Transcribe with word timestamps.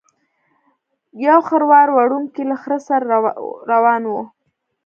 یو 1.25 1.37
خروار 1.47 1.87
وړونکی 1.93 2.41
له 2.49 2.55
خره 2.61 2.79
سره 2.87 3.03
روان 3.71 4.01
و. 4.07 4.13